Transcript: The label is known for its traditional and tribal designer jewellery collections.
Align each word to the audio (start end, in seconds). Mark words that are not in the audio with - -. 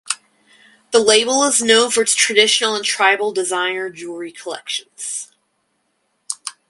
The 0.89 0.97
label 0.97 1.43
is 1.43 1.61
known 1.61 1.91
for 1.91 2.01
its 2.01 2.15
traditional 2.15 2.73
and 2.75 2.83
tribal 2.83 3.31
designer 3.31 3.91
jewellery 3.91 4.31
collections. 4.31 5.31